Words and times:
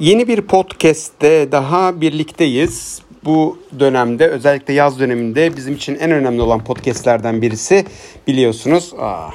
Yeni 0.00 0.28
bir 0.28 0.40
podcast'te 0.40 1.52
daha 1.52 2.00
birlikteyiz. 2.00 3.02
Bu 3.24 3.58
dönemde 3.78 4.28
özellikle 4.28 4.74
yaz 4.74 5.00
döneminde 5.00 5.56
bizim 5.56 5.74
için 5.74 5.94
en 5.94 6.10
önemli 6.10 6.42
olan 6.42 6.64
podcast'lerden 6.64 7.42
birisi 7.42 7.84
biliyorsunuz. 8.26 8.94
Aa, 8.98 9.26